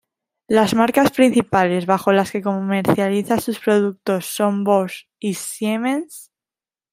Las 0.47 0.73
marcas 0.73 1.11
principales 1.11 1.85
bajo 1.85 2.11
las 2.11 2.31
que 2.31 2.41
comercializa 2.41 3.37
sus 3.39 3.59
productos 3.59 4.25
son 4.25 4.63
Bosch 4.63 5.07
y 5.19 5.35
Siemens. 5.35 6.31